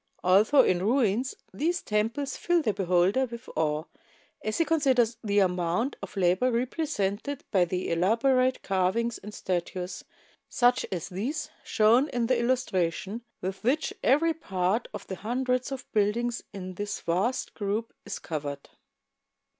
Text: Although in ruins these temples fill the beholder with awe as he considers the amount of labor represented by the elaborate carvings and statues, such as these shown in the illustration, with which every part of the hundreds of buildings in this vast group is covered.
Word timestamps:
Although 0.23 0.63
in 0.63 0.79
ruins 0.81 1.35
these 1.53 1.83
temples 1.83 2.35
fill 2.35 2.63
the 2.63 2.73
beholder 2.73 3.27
with 3.27 3.47
awe 3.55 3.83
as 4.43 4.57
he 4.57 4.65
considers 4.65 5.17
the 5.23 5.37
amount 5.37 5.95
of 6.01 6.17
labor 6.17 6.49
represented 6.51 7.43
by 7.51 7.65
the 7.65 7.87
elaborate 7.91 8.63
carvings 8.63 9.19
and 9.19 9.31
statues, 9.31 10.03
such 10.49 10.87
as 10.91 11.09
these 11.09 11.51
shown 11.63 12.09
in 12.09 12.25
the 12.25 12.39
illustration, 12.39 13.21
with 13.41 13.63
which 13.63 13.93
every 14.03 14.33
part 14.33 14.87
of 14.91 15.05
the 15.05 15.17
hundreds 15.17 15.71
of 15.71 15.85
buildings 15.91 16.41
in 16.51 16.73
this 16.73 16.99
vast 17.01 17.53
group 17.53 17.93
is 18.03 18.17
covered. 18.17 18.69